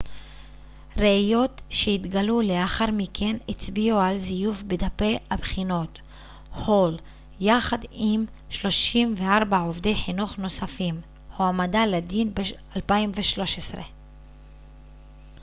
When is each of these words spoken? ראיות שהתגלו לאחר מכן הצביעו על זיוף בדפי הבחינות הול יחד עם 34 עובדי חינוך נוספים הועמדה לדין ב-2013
ראיות 0.97 1.61
שהתגלו 1.69 2.41
לאחר 2.41 2.85
מכן 2.93 3.35
הצביעו 3.49 3.99
על 3.99 4.19
זיוף 4.19 4.61
בדפי 4.61 5.17
הבחינות 5.29 5.99
הול 6.65 6.97
יחד 7.39 7.77
עם 7.91 8.25
34 8.49 9.57
עובדי 9.57 9.95
חינוך 9.95 10.37
נוספים 10.37 11.01
הועמדה 11.37 11.85
לדין 11.85 12.33
ב-2013 12.33 13.77